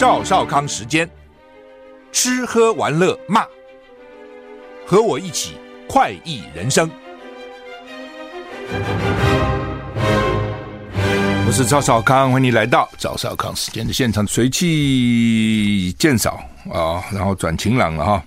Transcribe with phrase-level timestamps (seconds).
[0.00, 1.06] 赵少康时间，
[2.10, 3.44] 吃喝玩乐骂，
[4.86, 6.90] 和我一起快意人生。
[11.46, 14.26] 我是赵少康，欢迎你来到赵少康时间的现场。
[14.26, 18.24] 水汽渐少啊，然后转晴朗了哈。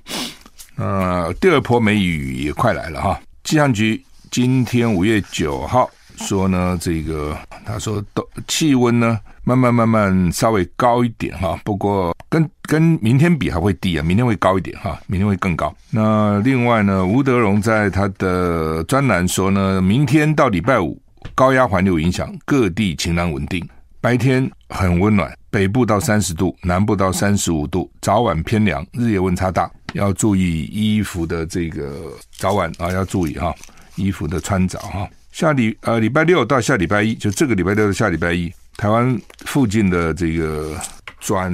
[0.76, 3.20] 呃，第二波梅雨也快来了哈。
[3.44, 4.00] 气象局
[4.30, 15.74] 今天五月九号说呢，这个他说都气温呢慢慢慢慢稍微高一点哈，不过跟跟明天比还会低啊，明天会高一点哈，明天会更高。
[15.92, 21.00] 那另外呢，吴德荣在他的专栏说呢，明天到礼拜五
[21.36, 23.68] 高压环流影响，各地晴朗稳定，
[24.02, 29.70] 白天很温暖，北部到三十度，南部到三十五度，早晚偏凉，日夜温差大。
[29.94, 33.53] 要注意衣服的这个早晚啊，要注意哈，
[33.95, 35.08] 衣服的穿着哈。
[35.33, 40.80] 下礼呃礼拜六到下礼拜一，就这个礼拜六到下礼拜一，台湾附近的这个
[41.19, 41.52] 转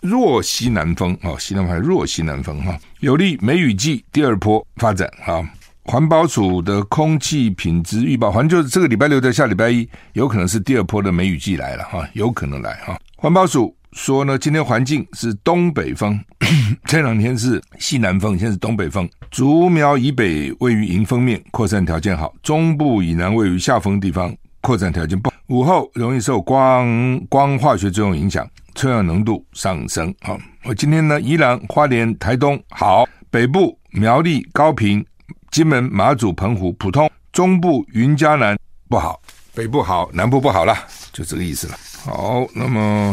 [0.00, 5.42] 弱西南风哦，西南风弱西南风哈，有利梅雨季第二波发展啊。
[5.82, 12.96] 环保署的空气品质预报，反正就是这个礼拜六到下礼拜一，有可能是第二波的梅雨季来了哈，有可能来哈。
[13.16, 13.74] 环保署。
[13.98, 16.18] 说呢，今天环境是东北风，
[16.86, 19.06] 这两天是西南风，现在是东北风。
[19.28, 25.36] 竹苗以北位于迎风面，扩散条件好；中部以南位于下风地方，扩散条件不好。
[25.48, 30.14] 午后容易受光光化学作用影响，臭氧浓度上升。
[30.20, 35.04] 好，我今天呢，宜兰、花莲、台东好，北部苗栗、高屏、
[35.50, 38.56] 金门、马祖、澎湖普通，中部云嘉南
[38.88, 39.20] 不好，
[39.56, 40.72] 北部好，南部不好了，
[41.12, 41.76] 就这个意思了。
[42.04, 43.12] 好，那么。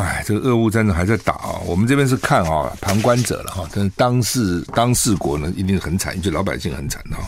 [0.00, 1.58] 哎，这个俄乌战争还在打啊！
[1.64, 3.66] 我们这边是看啊，旁观者了哈。
[3.72, 7.18] 但是当事当事国呢，一定很惨，就老百姓很惨哈。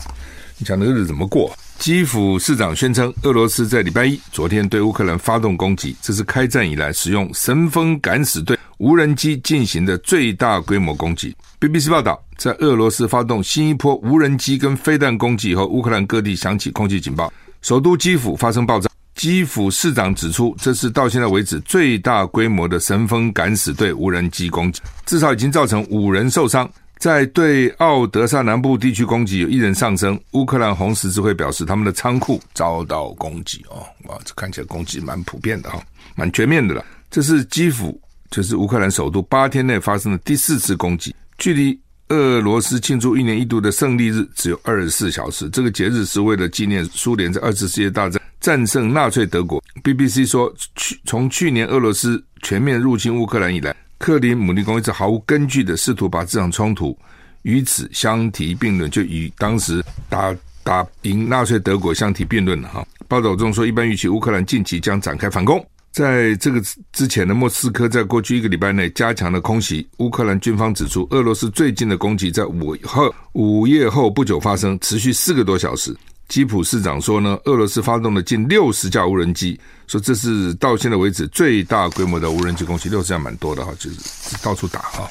[0.57, 1.51] 你想那日子怎么过？
[1.79, 11.35] 基辅市长宣称，俄罗斯在礼拜一昨天对乌克兰发动攻击，这是开战以来使用神风敢死队无人机进行的最大规模攻击。
[11.59, 17.31] BBC 报道，在俄罗斯发动新一波无人机跟飞弹攻击以后，乌克兰各地响起空气警报，
[17.61, 18.88] 首都基辅发生爆炸。
[19.19, 26.67] 基辅市长指出，这是到现在为止最大规模的神风敢死队无人机攻击，至少已经造成五人受伤。
[26.99, 30.17] 在对奥德萨南部地区攻击，有一人丧生。
[30.31, 33.61] 乌克兰红十字会表示，他们的仓库遭到攻击。
[33.69, 35.83] 哦，哇，这看起来攻击蛮普遍的哈，
[36.15, 36.85] 蛮全面的了。
[37.11, 37.99] 这是基辅，
[38.31, 41.77] 就是乌克兰首都，八天内发生的第四次攻击，距离
[42.07, 45.49] 俄罗斯庆祝一年一度的胜利日只有二十四小时。
[45.49, 48.21] 这个节日是为了纪念苏联在二次世界大战。
[48.39, 49.63] 战胜纳粹德国。
[49.83, 56.97] BBC 说，去从去年俄罗斯全面入侵乌克兰以来，克林姆林宫一直毫无根据的试图把这场冲突
[57.43, 62.85] 与此相提并论，就与当时打打赢纳粹德国相提并论了哈。
[63.07, 65.65] 报道中说，一般预期乌克兰近期将展开反攻。
[65.91, 66.61] 在这个
[66.93, 69.87] 之前的莫斯科在过去一个礼拜内加强了空袭。
[69.97, 75.95] 乌克兰军方指出，俄罗斯最近的攻击在午后午夜后不久发生，持续四个多小时。
[76.29, 85.09] 基辅市长说呢，俄罗斯发动了近六十架无人机，说这是到现在为止最大规模的无人机攻击，六十架蛮多的哈，就是到处打哈。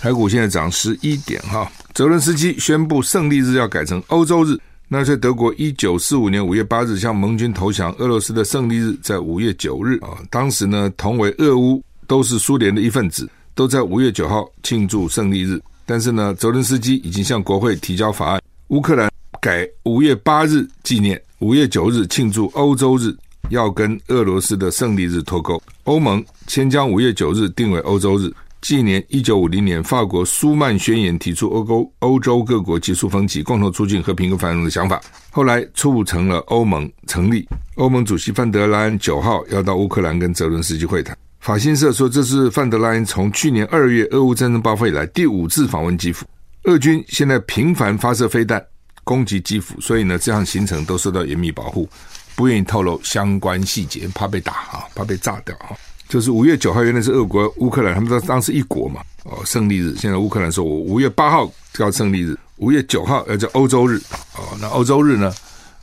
[0.00, 1.70] 台股现在涨十一点哈。
[1.94, 4.58] 泽伦斯基宣布胜利日要改成欧洲日。
[4.86, 10.18] 纳粹德国一九四五年五月八日向盟军投降，俄罗斯的胜利日在五月九日啊。
[10.30, 15.60] 当时呢，同为俄乌都是苏联的一份子，都在五月九号庆祝胜利日。
[15.86, 19.13] 但是呢，泽伦斯基已经向国会提交法案，乌克兰。
[19.44, 23.14] 改五月八日纪念，五月九日庆祝欧洲日，
[23.50, 25.62] 要跟俄罗斯的胜利日脱钩。
[25.82, 34.98] 欧盟先将五月九日定为欧洲日，纪念一九五零年法国苏曼宣言提出欧欧欧洲各国结束分歧，共同促进和平和繁荣的想法，
[35.30, 37.46] 后来促成了欧盟成立。
[37.74, 41.14] 欧盟主席范德莱恩九号要到乌克兰跟泽伦斯基会谈。
[41.40, 46.24] 法新社说，这是范德莱恩从去年二月俄乌战争爆发以来第五次访问基辅。
[46.62, 48.64] 俄军现在频繁发射飞弹。
[49.04, 51.88] 攻击基辅，所以呢，这样行程都受到严密保护，
[52.34, 55.76] 不愿意透露相关细节，怕被打啊，怕被炸掉啊。
[56.08, 59.94] 就是五月九号，原来是俄国乌克兰，他们当当时一国嘛，哦，胜利日。
[59.96, 64.00] 现在乌克兰说，我五月八号叫胜利日，五月九号要叫欧洲日
[64.36, 64.56] 哦。
[64.60, 65.32] 那欧洲日呢？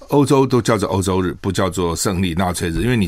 [0.10, 3.08] 欧洲都叫做欧洲日，不叫做胜利纳粹日，因为你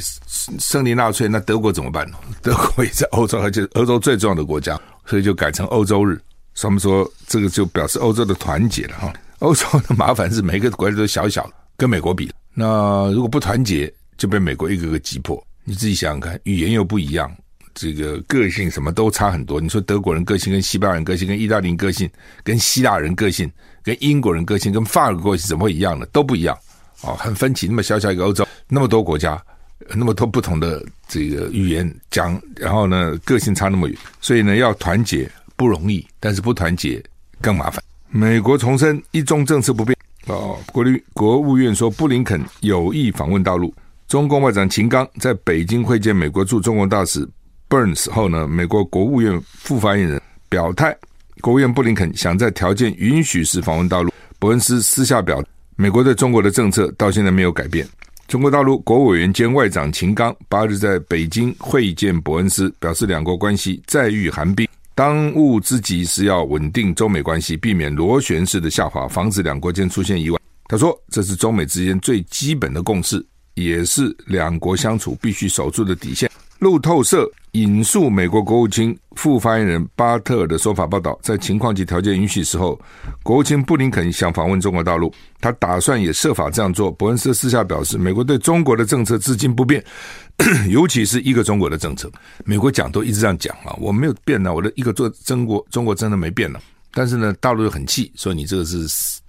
[0.58, 2.18] 胜利纳粹，那德国怎么办呢？
[2.42, 6.18] 德国也在欧洲，而且欧洲最重要的国家，所以就改成欧洲日。
[6.56, 9.12] 他们说这个就表示欧洲的团结了哈。
[9.44, 15.42] 欧洲的麻烦是每个国家都小小，跟美国比，那如果不团结，就被美国一个个击破。
[15.66, 17.30] 你自己想想看，语言又不一样，
[17.74, 19.60] 这个个性什么都差很多。
[19.60, 22.10] 你说德国人个性跟西班牙人个性，跟意大利人个性，
[22.42, 23.52] 跟希腊人个性，
[23.84, 26.06] 跟英国人个性，跟法国个性怎么会一样呢？
[26.14, 26.58] 都不一样
[27.02, 27.68] 哦，很分歧。
[27.68, 29.44] 那么小小一个欧洲，那么多国家，
[29.90, 37.04] 那么多不同的这个语言讲，然后呢，个性差那么远，所以呢，要团结不容易，但是不团结
[37.42, 37.84] 更麻烦。
[38.16, 39.98] 美国重申一中政策不变。
[40.28, 43.74] 哦，国立国务院说布林肯有意访问大陆。
[44.08, 47.28] 中共外长秦刚在北京会见美国驻中国大使
[47.68, 50.96] Burns 后呢，美国国务院副发言人表态，
[51.42, 54.14] 国务院布林肯想在条件允许时访问大陆。
[54.38, 55.44] 伯恩斯私下表，
[55.76, 57.84] 美国对中国的政策到现在没有改变。
[58.28, 70.40] 中国大陆国务委员兼外长秦刚八日在北京会见伯恩斯，表示两国关系再遇寒冰，当务之急是要稳定中美关系，避免螺旋式的下滑，防止两国间出现意外。
[70.66, 73.26] 他说，这是中美之间最基本的共识，
[73.56, 76.30] 也是两国相处必须守住的底线。
[76.60, 82.80] 路透社引述美国国务卿副发言人巴特尔的说法报道，在情况及条件允许时候，
[83.22, 86.92] 国务卿布林肯想访问中国大陆，他打算也设法这样做。
[86.92, 89.84] 伯恩斯私下表示，美国对中国的政策至今不变，
[90.68, 92.12] 尤其是一个中国的政策。
[92.44, 96.60] 美国讲都一直这样讲啊，我没有变呢，我的一个做中国，中国真的没变了。
[96.92, 98.80] 但是呢，大陆又很气，说你这个是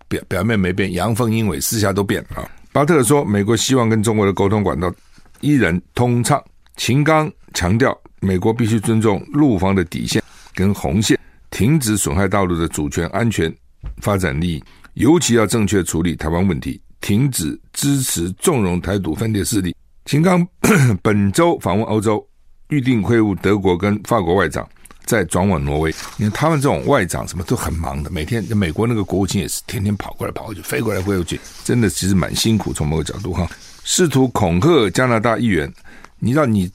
[0.09, 2.49] 表表面没变，阳奉阴违，私下都变啊。
[2.73, 4.91] 巴特尔说，美国希望跟中国的沟通管道
[5.43, 6.43] 依然通畅。
[6.77, 10.23] 秦刚强调，美国必须尊重陆方的底线
[10.55, 11.19] 跟红线，
[11.51, 13.55] 停止损害大陆的主权、安全、
[14.03, 19.75] 发展利益，尤其要正确处理台湾问题，停止支持纵容台独分裂势力。
[20.05, 20.47] 秦刚
[21.01, 22.27] 本周访问欧洲，
[22.69, 24.69] 预定会晤德国跟法国外长，
[25.05, 25.95] 再转往挪威。
[26.17, 32.73] 你看他们这种外长什么都很忙的，每天美国那个国务卿也是天天跑过来跑过去，飞过来飞过去，真的其实蛮辛苦。
[32.73, 33.49] 从某个角度哈，
[33.85, 35.73] 试图恐吓加拿大议员。
[36.25, 36.71] 你知道，你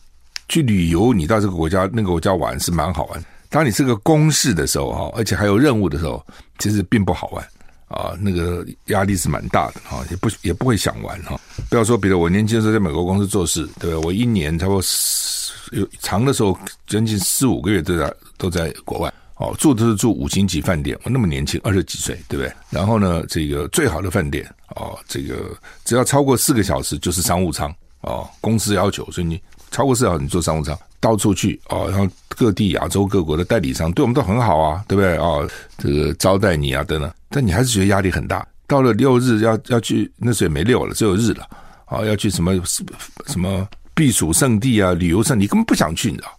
[0.48, 3.26] 去旅游，你到这个国家、那个国家玩是蛮好玩。
[3.50, 6.24] 当你是个公事的时候，哈，而且还有任务的时候，
[6.60, 7.44] 其实并不好玩
[7.88, 8.14] 啊。
[8.22, 11.36] 那个压力是蛮大的，哈，也不也不会想玩，哈。
[11.68, 14.06] 不要说，比如我年轻的时候在美国公司做事，对不对？
[14.06, 14.84] 我一年差不多
[15.72, 16.56] 有长的时候，
[16.86, 20.96] 将近四五个月都在都在国外，哦，住都是住五星级饭店。
[21.04, 22.54] 我那么年轻，二十几岁，对不对？
[22.70, 27.74] 然后呢，这个最好的饭店，哦，这个只要超过四个小时就是商务舱。
[28.02, 29.42] 哦，公司要求，所以你
[29.72, 35.18] 超过四小时，你坐商务舱到处去哦，然后各地亚洲各国的代理商对我们都很好啊，对不对？
[35.18, 38.46] 哦，这个招待你啊等等，但你还是觉得压力很大。
[38.68, 41.44] 到了六日要要去，那时候也没六了，只有日了。
[41.86, 42.54] 啊、哦，要去什么
[43.26, 46.30] 什么避暑胜地啊，旅游胜地，你根本不想去，你知道？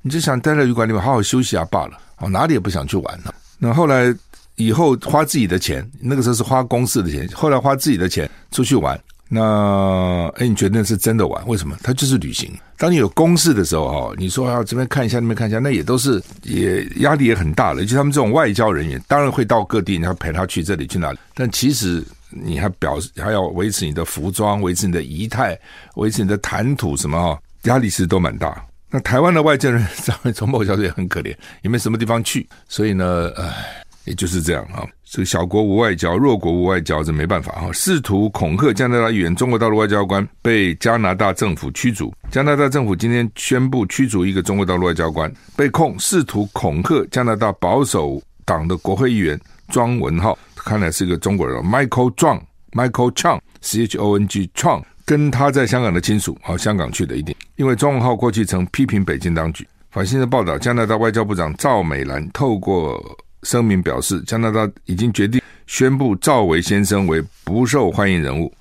[0.00, 1.98] 你就想待在旅馆里面好好休息啊罢了。
[2.18, 3.34] 哦，哪里也不想去玩了。
[3.58, 4.14] 那后来
[4.56, 8.98] 以后花自己的钱，那个时候是花公司的钱，后来花自己的钱出去玩。
[9.28, 11.46] 那哎，你觉得那是真的玩？
[11.48, 11.76] 为什么？
[11.82, 12.52] 它就是旅行。
[12.76, 17.84] 当你有公事的时候，哈，你说要这边看一下，那边看一下，那也都是也压力也很大的。
[17.84, 21.18] 就他们这种外交人员，当然会到各地，你要陪他去这里去那里。
[21.34, 25.58] 但其实你还表示还要维持你的服装，维持你的仪态，
[25.94, 28.64] 维持你的谈吐什么啊，压力其实都蛮大。
[28.90, 33.83] 那台湾的外交人员，上面从某角度也很可怜，也没什么地方去，所以呢，唉。
[34.04, 37.72] 也就是这样啊，这个小国无外交，弱国无外交，这没办法哈。
[37.72, 42.12] 试图恐吓加拿大议员，中国大陆外交官被加拿大政府驱逐。
[42.30, 59.66] 加拿大政府今天宣布驱逐一个中国大陆外交官，被控试图恐吓加拿大保守党的国会议员庄文浩，看来是一个中国人，Michael Chang，Michael Chong，C H O N G Chang，跟他在香港的亲属好，香港去的一定，因为庄文浩过去曾批评北京当局。
[59.90, 63.02] 法新社报道，加拿大外交部长赵美兰透过。
[63.44, 68.52] 声明表示，加拿大已经决定宣布赵维先生为不受欢迎人物。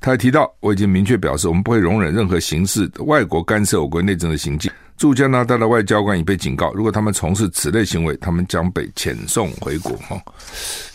[0.00, 4.72] 他还提到，我已经明确表示，我们不会容忍任何形式的外国干涉我国内政的行径。
[4.96, 9.96] 驻加拿大的外交官已被警告，如果他们从事此类行为，他们将被遣送回国。
[9.96, 10.20] 哈，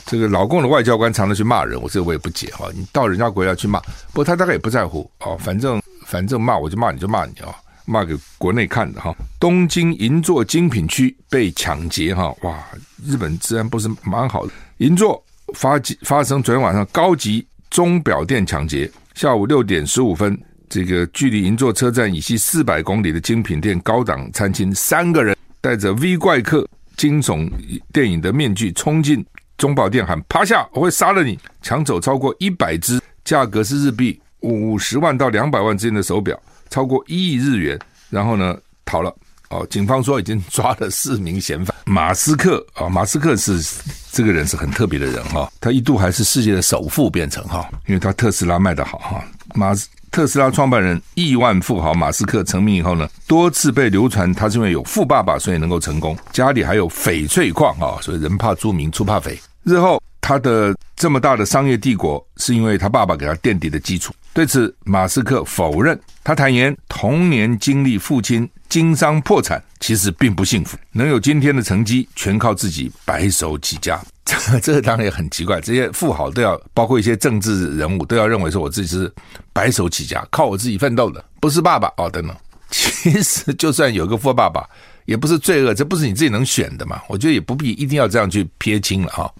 [0.05, 2.67] 这个老共的外交官常常去骂人，我这个我也不解哈。
[2.75, 7.55] 你到人家国家去骂，不过他大概也不在乎哦，反正反正骂我就骂你就骂你啊。
[7.85, 12.63] 骂给国内看的哈，东京银座精品区被抢劫哈，哇！
[13.05, 14.51] 日本治安不是蛮好的。
[14.77, 15.23] 银座
[15.53, 20.37] 发发生昨天晚上高级钟表店抢劫，下午六点十五分，
[20.67, 27.49] 这个距离银座车站以西四百公里的精品店高档餐厅，三个人戴着 V 怪客惊悚
[27.93, 29.23] 电影的面具冲进
[29.57, 36.37] 钟表店，喊趴下，我会杀了你，抢走超过一百只，价格是日币五十万到两百万之间的手表。
[36.75, 37.79] 超过一亿日元，
[38.09, 38.53] 然后呢
[38.83, 39.09] 逃了。
[39.49, 41.73] 哦，警方说已经 抓了四名嫌犯。
[41.85, 43.63] 马斯克啊、哦，马斯克是
[44.11, 49.23] 这个人是很特别的人哈、哦，他一度还是世界的首富，变成哈、哦，因为他特斯拉卖得好哈。
[49.53, 59.39] 马斯特斯拉创办人亿万富豪马斯克成名以后呢，多次被流传他是因为有富爸爸，所以能够成功，家里还有翡翠矿哈，所以人怕出名猪怕肥。
[59.63, 60.01] 日后。
[60.25, 64.11] 他的这么大的商业帝国是因为他爸爸给他垫底的基础。
[64.33, 65.97] 对此，马斯克否认。
[66.23, 70.75] 他坦言，童年经历父亲经商破产，其实并不幸福。
[70.91, 74.01] 能有今天的成绩，全靠自己白手起家。
[74.25, 75.61] 这这当然也很奇怪。
[75.61, 79.13] 这些富豪都要，包括一些政治人物，都要认为说我自己是
[79.53, 82.35] 白手起家，靠我自己奋斗的，不是爸爸哦等等。
[82.71, 84.67] 其实，就算有个富爸爸，
[85.05, 86.99] 也不是罪恶，这不是你自己能选的嘛。
[87.07, 89.31] 我觉得也不必一定要这样去撇清了哈。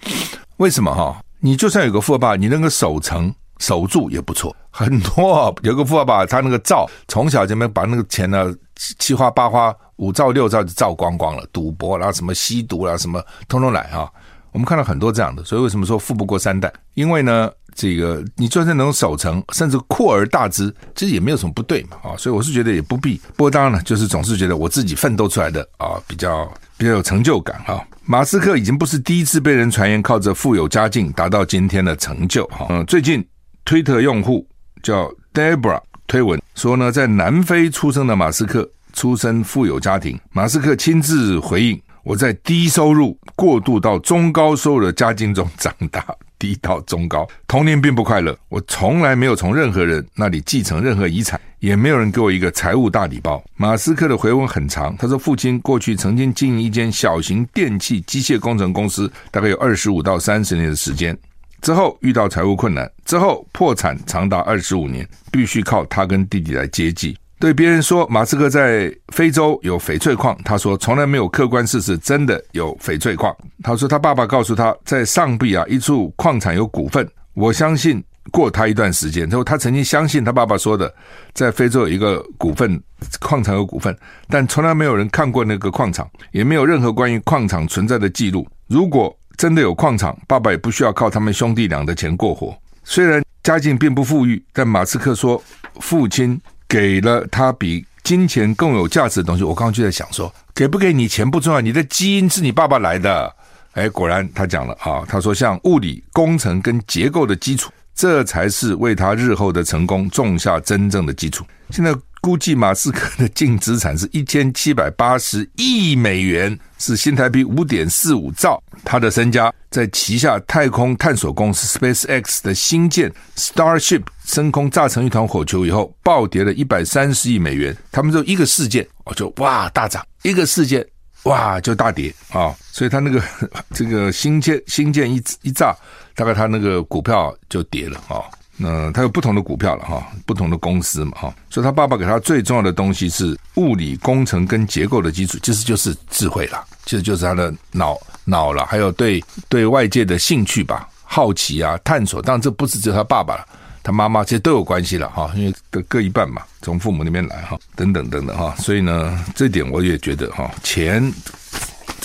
[0.57, 1.21] 为什么哈？
[1.39, 3.33] 你就算有个富爸爸，你那个守城。
[3.59, 8.53] 守住也不错，很多有个富爸爸，他那个造从小就没把那个钱呢
[8.99, 14.11] 七花八花五造六造就造光光了，赌博然后什么吸毒啦什么通通来哈。
[14.51, 16.69] 我们看到很多这样的，所以为什么说富不过三代？
[16.95, 22.17] 因为呢，这个你就算能守成，甚至扩而大之，其实也没有什么不对嘛啊。
[22.17, 23.21] 所以我是觉得也不必。
[23.35, 27.85] 不过当然了，就是总是觉得我自己奋斗出来的啊，比较比较有成就感哈。
[28.05, 32.65] 马斯克已经不是第一次被人传言靠着富有家境达到今天的成就哈。
[32.69, 33.23] 嗯，最近。
[33.67, 34.47] 推特用户
[34.83, 40.19] 叫 Debra 推文说呢，在南非出生的马斯克出身富有家庭。
[40.31, 46.05] 马斯克亲自回应：“我在低收入过渡到中高收入的家境中长大，
[46.45, 48.37] 低到中高，童年并不快乐。
[48.49, 61.17] 我从来没有从任何人那里继承任何遗产，也没有人给我一个财务大礼包。”马斯克的回文很长，他说：“父亲过去曾经经营一间小型电器机械工程公司，大概有二十五到三十年的时间。”
[61.61, 67.17] 之后遇到财务困难，之后破产长达二十五年，必须靠他跟弟弟来接济。
[67.45, 73.31] 对别人说马斯克在非洲有翡翠矿，他说从来没有客观事实，真的有翡翠矿。
[73.61, 80.91] 他说他爸爸告诉他在上币啊一处矿产有股份，我相信过他一段时间他说，他曾经相信他爸爸说的，
[81.35, 82.81] 在非洲有一个股份
[83.19, 83.95] 矿场有股份，
[84.27, 88.47] 但从来没有人看过那个矿场，也没有任何关于矿场存在的记录。
[88.67, 92.57] 如果真的有矿场，爸爸也不需要靠他们兄弟俩的钱过活。
[92.83, 95.39] 虽然家境并不富裕，但马斯克说，
[95.79, 99.43] 父亲给了他比金钱更有价值的东西。
[99.43, 103.35] 我刚刚就在想说，给不给你钱不重要，你的基因是你爸爸来的。
[103.73, 111.45] 哎，果然他讲了啊，他说像物理、工程跟结构的基础，这才是为他日后的成功种下真正的基础。
[111.69, 111.93] 现在。
[112.25, 118.59] 估计马斯克的净资产是一千七百八十亿美元，是新台币五点四五兆。
[118.83, 127.77] 他的身家在旗下太空探索公司 SpaceX 的新舰 Starship 升空炸成一团火球以后，暴跌了一百三十亿美元。
[127.91, 130.83] 他们就一个事件，哦，就哇大涨；一个事件，
[131.25, 133.21] 哇就大跌啊、所以他那个
[133.71, 135.75] 这个新舰新舰一一炸，
[136.15, 138.25] 大概他那个股票就跌了啊。
[138.57, 152.21] 那他有不同的股票了哈，不同的公司嘛哈，所以他爸爸给他最重要的东西是物理工程跟结构的基础，其实就是智慧了，其实就是他的脑脑了，还有对对外界的兴趣吧，好奇啊，探索。
[152.21, 153.45] 当然这不是只有他爸爸了，
[153.83, 161.11] 他妈妈其实都有关系了哈，因为各各一半嘛，从父母那边来哈，等等等等哈，所以呢，这点我也觉得哈，钱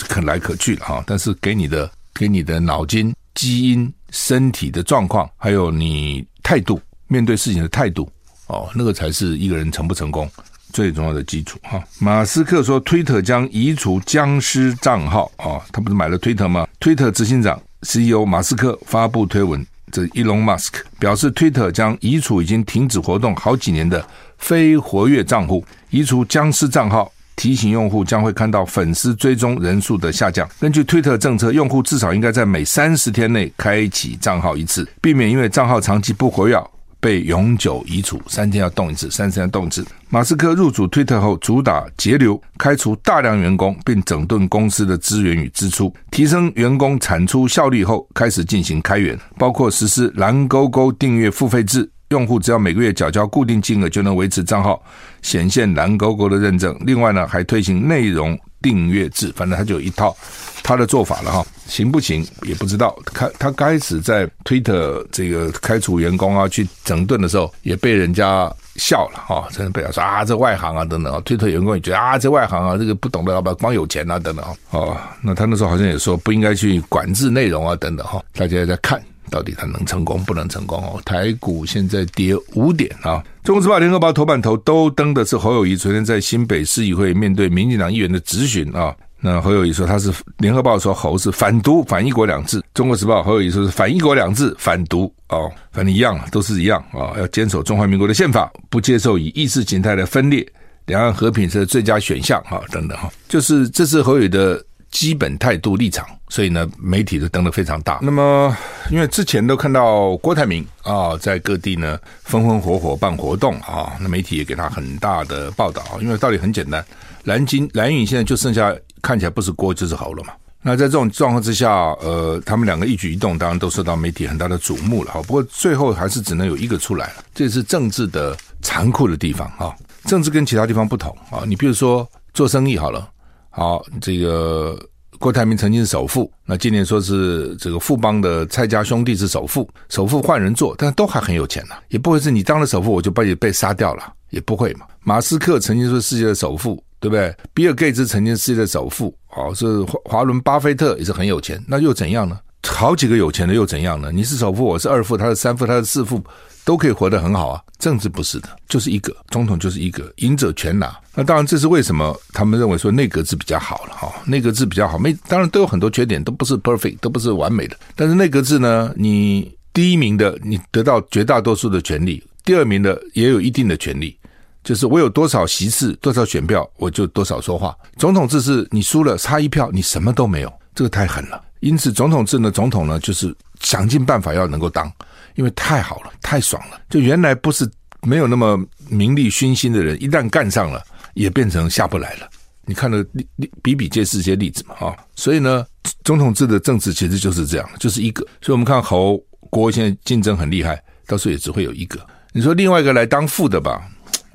[0.09, 6.27] 可来可去了哈，但是给你的给你的脑筋、基因、身体的状况，还有你。
[6.43, 8.09] 态度，面对事情的态度，
[8.47, 10.29] 哦，那个才是一个人成不成功
[10.73, 11.83] 最重要的基础哈。
[11.99, 16.67] 马斯克说，推特将移除僵尸账号啊、哦，他不是买了推特吗？
[16.79, 24.05] 推特执行长 CEO 马斯克发布推文，这 Elon Musk 表示，推特将移除已经停止活动好几年的
[24.37, 27.11] 非活跃账户，移除僵尸账号。
[27.35, 30.47] 提醒用户将会看到粉丝追踪人数的下降。
[30.59, 36.61] 根据推特政策，用户至少应该在每三十天内开启账号一次，避免因为账号长期不活跃
[36.99, 38.21] 被永久移除。
[38.27, 39.83] 三天要动一次，三十天动一次。
[40.09, 51.89] 马斯克入主推特后，主打节流，开除大量员工，并整顿公司的资源与支出，提升员工产出效率后，开始进行开源，包括实施蓝勾勾订阅付费制。
[52.09, 54.83] 用户只要每个月缴交固定金额，就能维持账号
[55.21, 56.75] 显现蓝勾勾的认证。
[56.81, 60.15] 另外呢，还推行内容订阅制，反正他就有一套
[60.63, 62.95] 他的做法了哈，行不行也不知道。
[63.05, 71.19] 开他开始在推特这个开除员工啊，去整顿的时候，也被人家笑了哈，真的被他说啊，这外行啊等等啊。
[71.25, 74.53] 推特员工也觉得啊，这外行啊，这个不懂得老板光有钱啊等等啊。
[74.71, 79.01] 哦，那他那时候好像也说不应该去管制内容啊等等哈，大家在看。
[79.31, 81.01] 到底他能成功不能成功哦？
[81.05, 83.23] 台股现在跌五点啊！
[83.43, 88.93] 中国时报、联合报头版头都登的是侯友谊昨天在新北市议会面对民进党议员的质询啊。
[89.21, 100.45] 那侯友谊说他是联合报说侯是反独反一国两制，中国时报侯友谊说是反一国两制反独哦，反正一样都是一样啊，要坚守中华民国的宪法，不接受以意识形态的分裂，
[100.87, 104.61] 两岸和平是最佳选项啊，等等哈，就是这是侯友的。
[104.91, 107.99] 基本态度立场，所以呢，媒体都登得非常大。
[108.01, 108.55] 那么，
[108.91, 115.81] 因为之前都看到郭台铭啊，在各地呢风风火火办活动啊，那媒体也给他很大的报道。
[116.01, 116.85] 因为道理很简单，
[117.23, 120.33] 蓝金蓝营现在就剩下看起来不是郭就是侯了嘛。
[120.61, 121.71] 那在这种状况之下，
[122.01, 125.11] 呃，他们两个一举一动当然都受到媒体很大的瞩目了。
[125.11, 129.73] 哈，不过最后还是只能有一个出来了，这是政治的残酷的地方啊。
[130.05, 133.09] 政治跟其他地方不同啊，你比如说做生意好了。
[133.51, 134.79] 好，这个
[135.19, 144.85] 郭台铭曾经是首富，那今年说是这个富邦的蔡家兄弟是首富，首富换人做，但都还很有钱呐，也不会是你当了首富我就把你被杀掉了，也不会嘛。
[145.01, 147.35] 马斯克曾经是世界的首富，对不对？
[147.53, 152.39] 比尔盖茨曾经是世界的首富，哦，是华华伦巴菲特也是很有钱，那又怎样呢？
[152.65, 154.11] 好几个有钱的又怎样呢？
[154.11, 156.23] 你是首富，我是二富，他是三富，他是四富。
[156.63, 160.95] 都可以活得很好啊，政治不是的，就是一个总统就是一个赢者全拿。
[161.15, 167.75] 那当然这是为什么他们认为说内阁制比较好了哈，内阁制比较好，没当然都有很多缺点，都不是 perfect，都不是完美的。
[167.95, 174.17] 但是内阁制呢，你第一名的你得到绝大多数的权利，第二名的也有一定的权利，
[174.63, 177.75] 就是我有多少席次多少选票，我就多少说话。
[177.97, 181.41] 总统制是你输了差一票，你什么都没有，这个太狠了。
[181.59, 184.91] 因此总统制呢，总统呢就是想尽办法要能够当。
[185.35, 186.79] 因为太好了，太爽了。
[186.89, 187.69] 就原来不是
[188.01, 188.59] 没有那么
[188.89, 190.83] 名利熏心的人，一旦干上了，
[191.13, 192.29] 也变成下不来了。
[192.65, 194.95] 你看了例例比比皆是这些例子嘛，哈。
[195.15, 195.65] 所以呢，
[196.03, 198.23] 总统制的政治其实就是这样，就是一个。
[198.41, 199.17] 所以我们看侯
[199.49, 201.99] 国现在竞争很厉害，到时候也只会有一个。
[202.33, 203.81] 你说另外一个来当副的吧，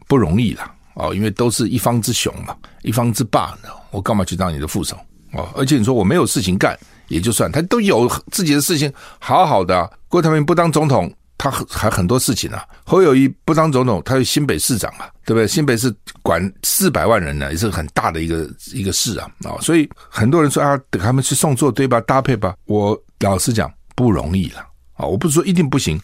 [0.06, 4.96] 不容易啦，哦，因为都是一方之雄嘛，一方之霸呢，我干嘛去当你的副手？
[5.32, 6.78] 哦，而且你说我没有事情干。
[7.08, 9.90] 也就算他都有自己的事情，好好的。
[10.08, 12.64] 郭台铭不当总统，他还很多事情啊。
[12.84, 15.46] 侯友谊不当总统，他是新北市长啊，对不对？
[15.46, 19.58] 新北市管四百万人呢，也是很大的一个一个市啊啊。
[19.60, 22.54] 所以很多人说啊，等他们去送作堆吧，搭配吧。
[22.64, 24.60] 我老实讲，不容易了
[24.94, 25.04] 啊。
[25.04, 26.00] 我不是说一定不行，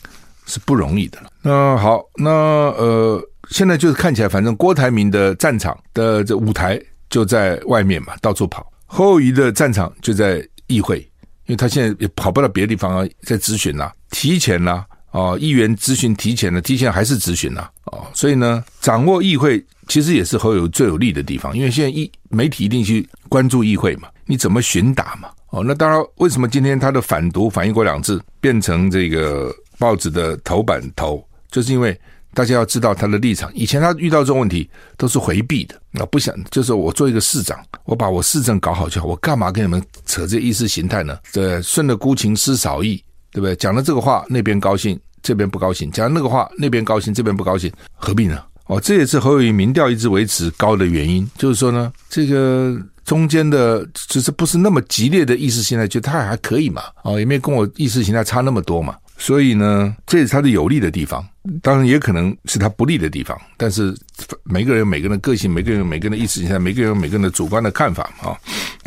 [0.47, 1.19] 是不容易的。
[1.41, 8.71] 那好，那呃，现在就是看起来，反正郭台铭的战场的这舞台就在外面嘛，到处跑。
[8.87, 10.47] 侯友谊的战场就在。
[10.73, 10.99] 议会，
[11.47, 31.99] 因为他现在也跑不到别的地方啊，在咨询呐，提前呐，哦，议员咨询提前了，提前还是咨询呐，哦，所以呢，掌握议会其实也是侯友最有利的地方，因为现在议媒体一定去关注议会嘛，你怎么询答嘛，哦，那当然，为什么今天他的反独反一国两制变成这个报纸的头版头，就是因为。
[32.35, 33.51] 大家要知道他的立场。
[33.55, 41.19] 以前他遇到这种问题都是回避的，那不想就是我做一个市长，我把我市政搞好就好，我干嘛跟你们扯这意识形态呢？
[41.33, 43.55] 对，顺着孤情失少意，对不对？
[43.57, 48.43] 讲了这个话，那边高兴，这边不高兴；讲那个话，那边高兴，这边不高兴，何必呢？
[48.67, 56.83] 哦，这也是侯友宜民调一直维持高的原因，就是说呢，这个中间的就是不是那么激烈的意识形态，就他还可以嘛？
[57.03, 58.95] 哦，也没有跟我意识形态差那么多嘛。
[59.23, 61.25] 所以呢，这是他的有利的地方，
[61.63, 63.41] 当然也可能是他不利的地方。
[63.57, 63.97] 但是
[64.43, 68.37] 每个人有每个人的个性，每个人有每个人的意识形态，每个人有每个人的主观的看法嘛。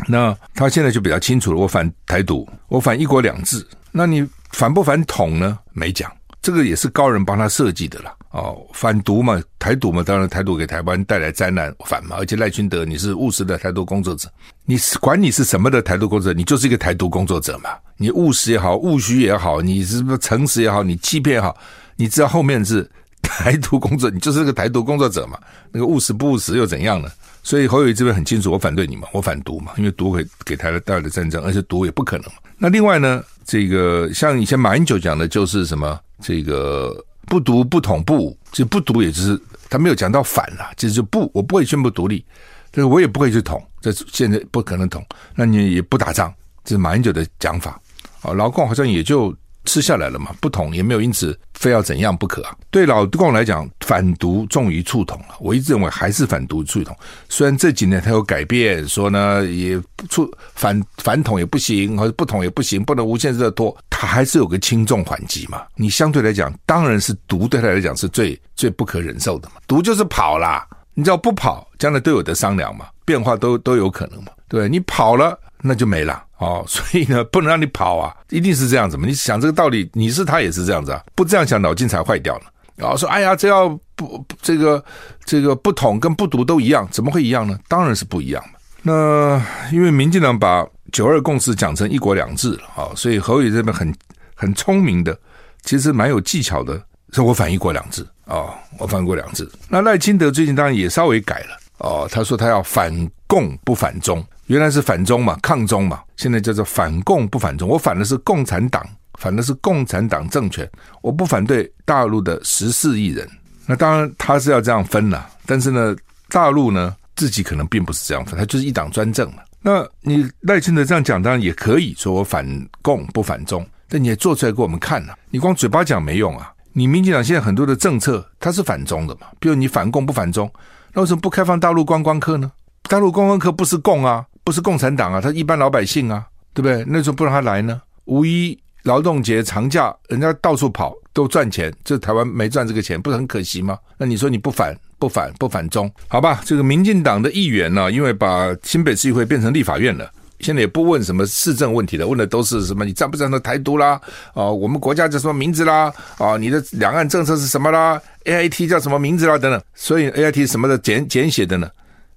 [0.06, 3.66] 那他现在就比较清楚了，我反台独，我反一国两制。
[3.90, 5.58] 那你反不反统呢？
[5.72, 8.14] 没讲，这个也是高人帮他设计的了。
[8.32, 12.16] 哦，反独嘛，台独嘛，当然台独给台湾带来灾难，反嘛。
[12.18, 14.28] 而且赖清德，你是务实的台独工作者，
[14.66, 17.70] 你是管你是什么的台独工作者，你就是一个台独工作者嘛。
[17.96, 21.56] 你务实也好，务虚也好，你是不是诚实也好，你欺骗也好，
[21.96, 22.88] 你知道后面是
[23.22, 25.38] 台独工作，你就是个台独工作者嘛。
[25.70, 27.08] 那个务实不务实又怎样呢？
[27.42, 32.26] 所以侯友宜这边很清楚，我反对你嘛，我反独嘛，因为独会给台湾带来的战争，而且独也不可能。
[32.58, 37.04] 那另外呢，这个像以前马英九讲的就是什么这个。
[37.28, 39.36] 不独不统不武，其实不独也就是
[39.68, 42.24] 他没有讲到反了，其实就不，我不会宣布独立，
[42.70, 45.04] 但是我也不会去统，这现在不可能统，
[45.34, 46.32] 那你也不打仗，
[46.64, 47.80] 这是马英九的讲法，
[48.26, 49.34] 啊，老共好像也就。
[49.68, 52.54] 吃下来了嘛，不统也没有因此非要怎样不可啊。
[52.70, 55.34] 对老共来讲，反独重于促统啊。
[55.40, 56.96] 我一直认为还是反独促统。
[57.28, 59.76] 虽然这几年他有改变，说呢也
[60.08, 65.64] 促反反统也不行，或者不统也不行，不能无限制的拖，他还是有个轻重缓急嘛。
[65.74, 69.56] 你相对来讲，当然是独对他来讲是最最不可忍受的嘛。
[69.66, 74.30] 独就是跑啦，你只要不跑，将来都有得商量嘛，变化都都有可能嘛。
[74.46, 75.36] 对，你跑了。
[75.66, 79.06] 那就没了哦， 所以呢，不能让你跑啊，一定是这样子嘛。
[79.06, 82.44] 你想这个道理，你是他也是这样子啊，不这样想脑筋才坏掉了。
[82.76, 84.84] 然后说，哎呀，这要不这个
[85.24, 87.58] 这个不统跟不独都一样，怎么会一样呢？
[87.68, 88.58] 当然是不一样嘛。
[88.82, 93.92] 那因为民进党把九二共识讲成一国两制了啊，所以侯友这边很
[94.34, 95.18] 很聪明的，
[95.62, 96.80] 其实蛮有技巧的，
[97.12, 99.50] 说我反一国两制啊，我反一国两制。
[99.68, 102.94] 那赖清德最近当然也稍微改了哦，他说他要反
[103.26, 104.24] 共不反中。
[104.46, 107.68] 原来是反中嘛，抗中嘛，现在叫做反共不反中。
[107.68, 108.86] 我反的是共产党，
[109.18, 110.68] 反的是共产党政权，
[111.02, 113.28] 我不反对大陆的十四亿人。
[113.66, 115.96] 那当然他是要这样分了，但是呢，
[116.28, 119.42] 大陆呢自己可能并不是这样分，他就是一党专政嘛。
[119.60, 122.46] 那你赖清德这样讲，当然也可以说我反
[122.82, 126.52] 共不反中，但你也做出来给我们看呐、你光嘴巴讲没用啊。
[126.72, 129.26] 你民进党现在很多的政策，它是反中的嘛？
[129.40, 130.48] 比如你反共不反中，
[130.92, 132.52] 那为什么不开放大陆观光客呢？
[132.82, 136.84] 大陆观光客不是共啊，不是共产党啊，他一般老百姓啊，对不对？
[136.86, 137.82] 那时候不让他来呢？
[138.04, 143.76] 五一劳动节长假，人家到处跑都赚钱，这台湾没赚这个钱，不是很可惜吗？
[143.98, 146.42] 那你说你不反不反不反中，好吧？
[146.44, 150.08] 这个民进党的议员呢、因为把新北市议会变成立法院了。
[150.38, 152.84] 现在也不问什么市政问题了，问的都是什么？
[152.84, 154.00] 你赞不赞成台独啦？
[154.32, 155.92] 啊、我们国家叫什么名字啦？
[156.18, 159.36] 啊、你的两岸政策是什么啦？A I T 叫什么名字啦？
[159.36, 159.60] 等等。
[159.74, 161.68] 所以 A I T 什么的简简写的呢？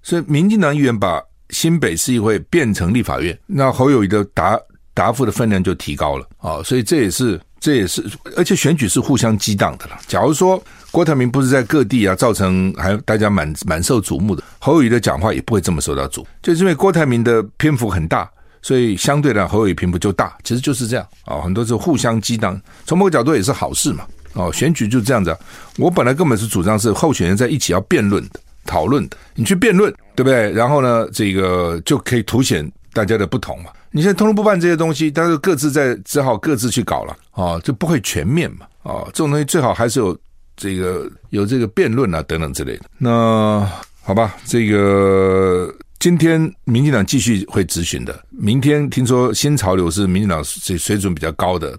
[0.04, 4.60] 所以民进党议员把新北市议会变成立法院，那侯友宜的答
[4.94, 8.04] 答复的分量就提高了啊、所以这也是这也是，
[8.38, 10.00] 而且选举是互相激荡的了。
[10.08, 10.62] 假如说。
[10.92, 14.44] 郭台铭不是在各地啊，造成还大家蛮蛮受瞩目的。
[14.58, 18.28] 侯友宜的讲话也不会这么受到瞩，就是因为郭台铭的篇幅很大，
[18.64, 20.36] 所以相对来侯友宜篇幅就大。
[20.44, 24.04] 其实就是这样啊，很多是互相激荡，从某个角度也是好事嘛。
[24.34, 25.38] 哦，选举就是这样子。
[25.78, 30.52] 我本来根本是主张是候选人在一起要辩论的、讨论的，你去辩论，对不对？
[30.52, 33.72] 然后呢，这个就可以凸显大家的不同嘛。
[33.92, 38.68] 你现在通通不办这些东西，大家各自在只好各自去搞了啊，就不会全面嘛。
[38.84, 40.16] 啊，这种东西最好还是有。
[40.62, 43.66] 这个有这个辩论啊等等之类的，那
[44.02, 48.24] 好吧，这个今天民进党继续会质询的。
[48.30, 51.78] 明天听说新潮流是民进党水水准比较高的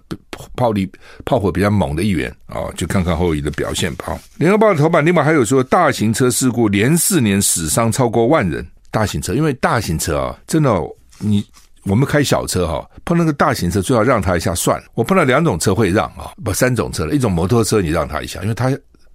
[0.55, 0.89] 炮力
[1.25, 4.17] 炮火比较猛的议员啊，就看看侯友宜的表现吧。
[4.37, 8.65] 联合报的头版另外还有说，大型车事故连四年死伤超过万人。
[8.91, 10.71] 大型车，因为大型车啊，真的
[11.17, 11.43] 你。
[11.85, 14.85] 我们开小车哈，碰那个大型车最好让他一下算了。
[14.93, 18.71] 我碰到两种车会让啊，不三种车了，一种摩托车你让他一下，因为他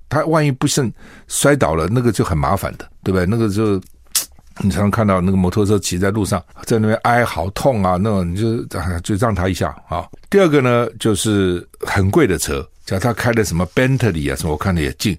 [0.09, 0.93] 他万一不慎
[1.29, 3.25] 摔倒了，那个就很麻烦的，对不对？
[3.25, 3.81] 那个就
[4.61, 8.65] 你常常看到那个摩托车骑在路上，在那边哀嚎痛啊，那种你就
[9.01, 10.07] 就让他一下啊。
[10.31, 15.19] 第二个呢，就是很贵的车，假如他开的什么 Bentley 啊，什么我看的也近，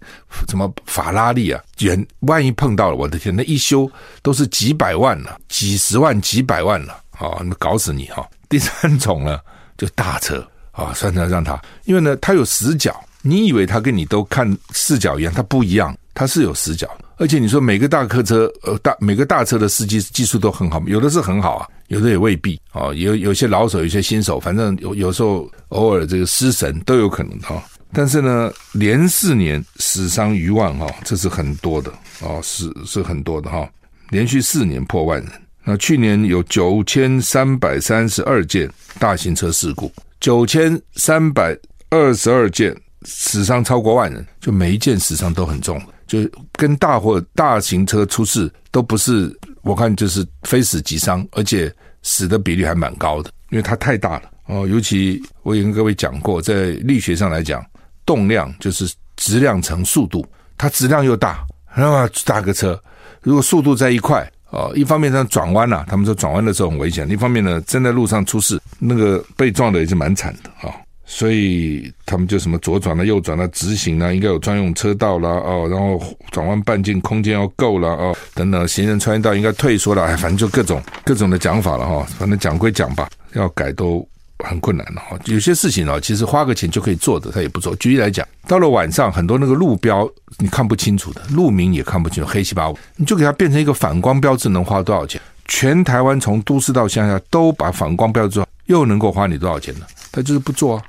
[0.49, 3.89] 什么法拉利啊，远万一碰到了，我的天，那一修
[4.21, 7.01] 都是几百万了，几十万、几百万了。
[7.19, 8.23] 啊，那搞死你哈！
[8.47, 9.39] 第三种呢，
[9.75, 12.95] 就大车啊，算算让他，因为呢，他有死角。
[13.23, 17.05] 你以为他跟你都看视角一样，他不一样，他是有死角的。
[17.17, 22.93] 而且你说每个大客车，呃，大每个大车的司机技术都很好，有的是很好啊，有的也未必啊。
[22.93, 27.61] 有有些老手，有些新手，反正有有时候偶尔这个失神都有可能哈。
[27.93, 33.67] 但是呢，连四年死伤逾万哈，这是很多的啊，是是很多的哈，
[34.09, 35.31] 连续四年破万人。
[35.63, 41.57] 那去年有九千三百三十二件大型车事故，九千三百
[41.89, 46.19] 二十二件死伤超过万人，就每一件死伤都很重，就
[46.53, 54.67] 跟大货大型车出事都不是，我看就是非死即伤，而且死的比例还蛮高的，因为它太大了哦。
[54.67, 57.63] 尤其我也跟各位讲过，在力学上来讲，
[58.05, 60.25] 动量就是质量乘速度，
[60.57, 62.81] 它质量又大，那么大个车，
[63.21, 64.27] 如果速度在一块。
[64.49, 70.73] 哦，一方面它转弯呐、他们说转弯的时候很危险；一方面呢，正在路上出事，那个被撞的也是蛮惨的啊、哦。
[71.07, 82.07] 所以他们就什么左转了、右转了、直行了，应该有专用车道啦，哦，然后转弯半径空间要够了哦，等等，行人穿越道应该退缩了，哎，反正就各种各种的讲法了哈、哦。
[82.19, 84.07] 反正讲归讲吧，要改都。
[84.45, 87.75] 很困难的哈，有些事情哦，其实花个钱就可以做的，他也不做。
[87.77, 95.19] 举例来讲，到了晚上，很多那个路标你看不清楚的，路名也看不清楚，黑漆八五，你就给它变成一个反光标志，能花多少钱？
[95.47, 99.87] 全台湾从都市到乡下都把反光标志，又能够花你多少钱呢？
[100.11, 100.83] 他就是不做啊。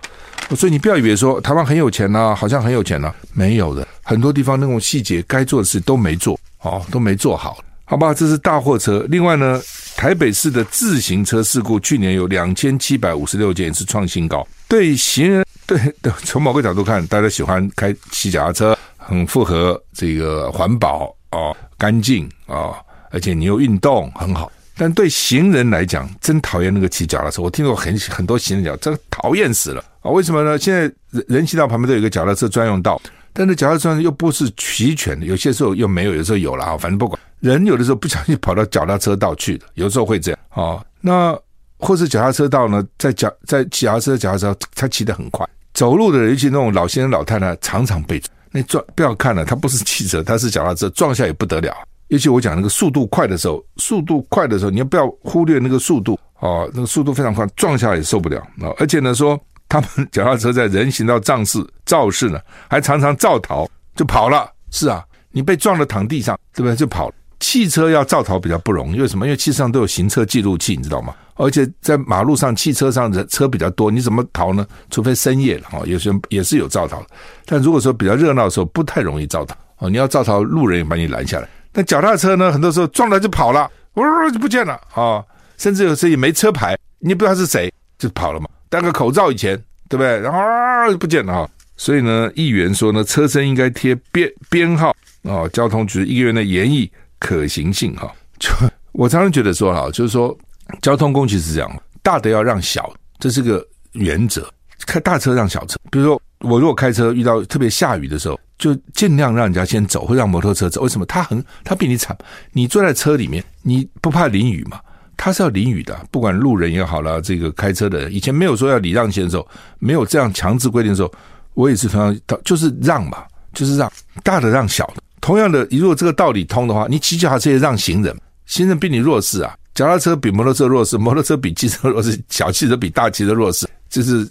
[0.56, 7.58] 所以你不要以为说台湾很有钱呐、好像很有钱呐、没有的，很多地方那种细节该做的事都没做，哦，都没做好。
[7.84, 9.06] 好吧，这是大货车。
[9.08, 9.58] 另外呢，
[9.96, 14.46] 台北市的自行车事故去年有两千七百五十六件，是创新高。
[14.68, 22.76] 对行人，对，对，从某个角度看，大家喜欢开骑脚踏车，很符合这个环保、哦，干净、哦，
[23.11, 24.52] 而且你又运动很好。
[24.78, 27.42] 但对行人来讲，真讨厌那个骑脚踏车。
[27.42, 30.10] 我听过很很多行人讲，这个讨厌死了啊！
[30.10, 30.56] 为什么呢？
[30.56, 33.00] 现在人人行道旁边都有一个脚踏车专用道。
[33.32, 37.20] 但是脚踏车又不是齐全的，有些时候又没有，有时候有了啊，反正不管。
[37.40, 41.38] 人有的时候不小心跑到脚踏车道去的，有时候会这样啊、那
[41.78, 48.84] 或是脚踏车道呢，在脚在脚踏车脚踏车，他骑得很快，走路的人，尤其那种老先生老太太，常常被那撞。
[48.96, 51.72] 不要看了，他不是汽车，他是脚踏车，撞下也不得了。
[52.09, 56.68] 尤其我讲那个速度快的时候，速度快的时候，你要不要忽略那个速度哦？
[56.75, 58.73] 那个速度非常快，撞下来也受不了啊！
[58.79, 64.51] 而且呢，说他们脚踏车在人行道肇事肇事呢，还常常造逃就跑了。
[64.71, 66.75] 是啊，你被撞了躺地上，对不对？
[66.75, 67.14] 就跑了。
[67.40, 69.27] 汽车要造逃比较不容易，为什么？
[69.27, 71.14] 因为汽车上都有行车记录器，你知道吗？
[71.35, 74.66] 而且在马路上，汽车上的车比较多，你怎么逃呢？
[74.90, 77.07] 除非深夜了哦，有些人也是有造逃的。
[77.44, 79.88] 但如果说比较热闹的时候，不太容易造逃哦。
[79.88, 81.49] 你要造逃，路人也把你拦下来。
[81.78, 85.24] 但脚踏车呢，很多时候撞了就跑了，呜就不见了啊！
[85.56, 88.48] 甚至有时也没车牌，你不知道是谁，就跑了嘛。
[88.68, 89.56] 戴个口罩以前，
[89.88, 90.18] 对不对？
[90.18, 91.48] 然后啊就不见了哈。
[91.76, 94.88] 所以呢，议员说呢，车身应该贴编编号
[95.22, 95.46] 啊。
[95.52, 98.12] 交通局议员的言意可行性哈。
[98.40, 98.50] 就
[98.90, 100.36] 我常常觉得说哈，就是说
[100.82, 104.52] 交通工具是这样，大的要让小，这是个原则。
[104.84, 108.36] 开大车让小车，比如说我如果开车遇到特别下雨的时候。
[108.59, 110.83] 就尽量让人家先走，或让摩托车走。
[110.83, 111.07] 为什么？
[111.07, 112.16] 他很，他比你惨。
[112.53, 114.81] 你坐在车里面，你不怕淋雨吗？
[115.16, 115.99] 他是要淋雨的。
[116.11, 119.47] 不管路人也好了，这个开车的人，以前没有说要礼让先走，
[119.79, 121.12] 没有这样强制规定的时候，
[121.55, 123.90] 我也是同样，就是让嘛，就是让
[124.23, 125.03] 大的让小的。
[125.21, 128.16] 同样的，如果这个道理通的话，你骑脚踏车也让行人，
[128.47, 129.57] 行人比你弱势啊。
[129.75, 134.29] 脚踏车比摩托车弱势，摩托车比汽车弱势，小汽车比大汽车弱势，这是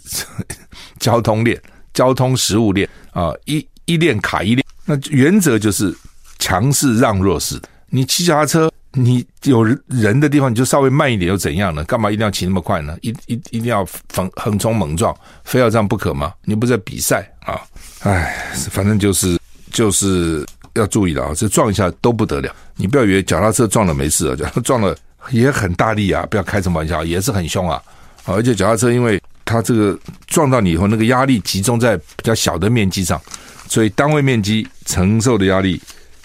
[1.00, 1.58] 交通链、
[1.94, 3.66] 交通食物链啊一。
[3.88, 5.96] 一练卡一练，那原则就是
[6.38, 7.58] 强势让弱势。
[7.88, 11.82] 你骑脚踏车，你有人的地方你就稍微慢一点又怎样呢？
[11.84, 12.94] 干嘛一定要骑那么快呢？
[13.00, 13.82] 一一一定要
[14.14, 16.34] 横横冲猛撞，非要这样不可吗？
[16.44, 17.58] 你不是在比赛啊？
[18.00, 19.40] 哎，反正就是
[19.72, 21.32] 就是要注意了啊！
[21.34, 24.94] 这撞一下都不得了，你不要以为脚踏车撞了没事啊，脚踏撞了
[25.30, 26.26] 也很大力啊！
[26.30, 27.82] 不要开什么玩笑，也是很凶啊！
[28.26, 33.18] 而且脚踏车因为它这个撞到你以后，那个压力集中在比较小的面积上。
[33.68, 35.80] 所以单位面积承受的压力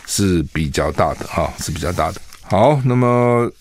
[0.08, 2.22] 是比较大的哈，是比较大的。
[2.42, 3.52] 好，那么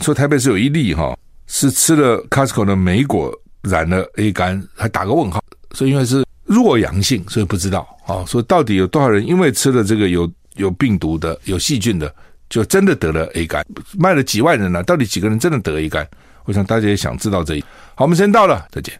[0.00, 5.42] 说台北是有一例哈，是吃了 Costco 的莓果染了 A 肝，还打个问号。
[5.72, 8.24] 所以因为是弱阳性，所以不知道啊。
[8.26, 12.12] 说到底有多少人因为吃了这个有有病毒的、有细菌的，
[12.48, 13.64] 就真的得了 A 肝？
[13.98, 16.06] 卖了几万人了，到底几个人真的得 A 肝？
[16.44, 17.60] 我想大家也想知道这一。
[17.94, 18.98] 好，我们时间到了，再见。